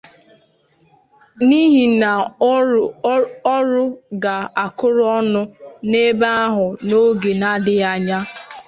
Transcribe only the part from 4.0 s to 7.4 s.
ga-akụrụ ọnụ n'ebe ahụ n'oge